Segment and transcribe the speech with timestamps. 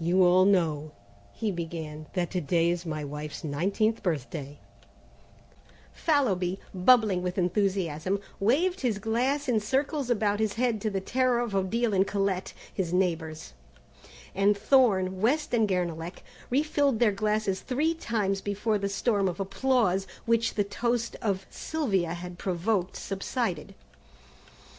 [0.00, 0.92] "You all know,"
[1.34, 4.58] he began, "that to day is my wife's nineteenth birthday"
[6.06, 11.40] Fallowby, bubbling with enthusiasm, waved his glass in circles about his head to the terror
[11.40, 13.52] of Odile and Colette, his neighbours,
[14.34, 20.06] and Thorne, West and Guernalec refilled their glasses three times before the storm of applause
[20.24, 23.74] which the toast of Sylvia had provoked, subsided.